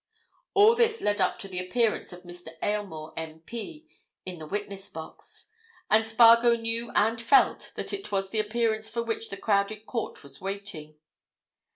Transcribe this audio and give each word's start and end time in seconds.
All 0.55 0.73
this 0.73 0.99
led 0.99 1.21
up 1.21 1.37
to 1.37 1.47
the 1.47 1.59
appearance 1.59 2.11
of 2.11 2.23
Mr. 2.23 2.47
Aylmore, 2.63 3.13
M.P., 3.15 3.85
in 4.25 4.39
the 4.39 4.47
witness 4.47 4.89
box. 4.89 5.51
And 5.91 6.07
Spargo 6.07 6.55
knew 6.55 6.89
and 6.95 7.21
felt 7.21 7.71
that 7.75 7.93
it 7.93 8.11
was 8.11 8.31
that 8.31 8.39
appearance 8.43 8.89
for 8.89 9.03
which 9.03 9.29
the 9.29 9.37
crowded 9.37 9.85
court 9.85 10.23
was 10.23 10.41
waiting. 10.41 10.95